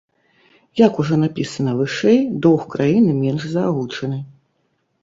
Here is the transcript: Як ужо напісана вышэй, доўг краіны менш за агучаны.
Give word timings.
Як 0.79 0.93
ужо 1.03 1.19
напісана 1.25 1.75
вышэй, 1.83 2.19
доўг 2.47 2.61
краіны 2.73 3.11
менш 3.23 3.41
за 3.55 3.61
агучаны. 3.71 4.19